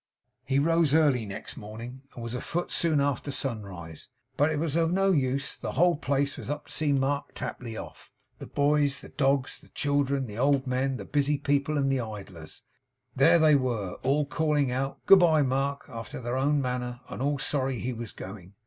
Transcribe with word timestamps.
He 0.45 0.57
rose 0.57 0.95
early 0.95 1.27
next 1.27 1.57
morning, 1.57 2.01
and 2.15 2.23
was 2.23 2.33
a 2.33 2.41
foot 2.41 2.71
soon 2.71 2.99
after 2.99 3.31
sunrise. 3.31 4.07
But 4.35 4.51
it 4.51 4.57
was 4.57 4.75
of 4.75 4.91
no 4.91 5.11
use; 5.11 5.55
the 5.55 5.73
whole 5.73 5.95
place 5.95 6.37
was 6.37 6.49
up 6.49 6.65
to 6.65 6.71
see 6.71 6.91
Mark 6.91 7.35
Tapley 7.35 7.77
off; 7.77 8.11
the 8.39 8.47
boys, 8.47 9.01
the 9.01 9.09
dogs, 9.09 9.61
the 9.61 9.69
children, 9.69 10.25
the 10.25 10.39
old 10.39 10.65
men, 10.65 10.97
the 10.97 11.05
busy 11.05 11.37
people 11.37 11.77
and 11.77 11.91
the 11.91 11.99
idlers; 12.01 12.63
there 13.15 13.37
they 13.37 13.53
were, 13.53 13.93
all 14.01 14.25
calling 14.25 14.71
out 14.71 15.05
'Good 15.05 15.19
b'ye, 15.19 15.43
Mark,' 15.45 15.85
after 15.87 16.19
their 16.19 16.35
own 16.35 16.59
manner, 16.63 17.01
and 17.09 17.21
all 17.21 17.37
sorry 17.37 17.77
he 17.77 17.93
was 17.93 18.11
going. 18.11 18.55